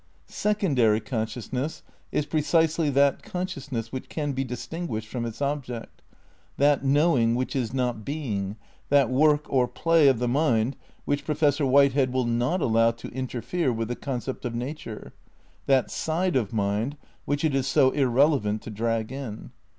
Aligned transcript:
Secondary 0.25 0.99
consciousness 0.99 1.83
is 2.11 2.25
precisely 2.25 2.89
that 2.89 3.21
conscious 3.21 3.71
ness 3.71 3.91
which 3.91 4.09
can 4.09 4.31
be 4.31 4.43
distinguished 4.43 5.07
from 5.07 5.25
its 5.27 5.43
object, 5.43 6.01
that 6.57 6.83
knowing 6.83 7.35
which 7.35 7.55
is 7.55 7.71
not 7.71 8.03
being, 8.03 8.55
that 8.89 9.11
work 9.11 9.45
or 9.47 9.67
play 9.67 10.07
of 10.07 10.17
the 10.17 10.27
mind 10.27 10.75
which 11.05 11.23
Professor 11.23 11.67
Whitehead 11.67 12.11
will 12.11 12.25
not 12.25 12.61
allow 12.63 12.89
to 12.89 13.09
in 13.09 13.27
terfere 13.27 13.71
with 13.75 13.89
the 13.89 13.95
concept 13.95 14.43
of 14.43 14.55
nature, 14.55 15.13
that 15.67 15.91
side 15.91 16.35
of 16.35 16.51
mind 16.51 16.97
which 17.25 17.45
it 17.45 17.53
is 17.53 17.67
so 17.67 17.91
irrelevant 17.91 18.63
to 18.63 18.71
drag 18.71 19.11
in. 19.11 19.51